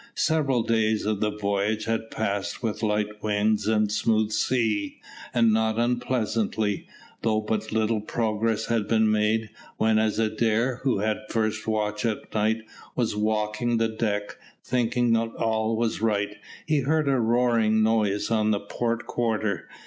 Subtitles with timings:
[0.17, 4.97] Several days of the voyage had passed with light winds and smooth sea,
[5.31, 6.87] and not unpleasantly,
[7.21, 12.03] though but little progress had been made, when as Adair, who had the first watch
[12.03, 12.63] at night,
[12.95, 18.49] was walking the deck, thinking that all was right, he heard a roaring noise on
[18.49, 19.69] the port quarter.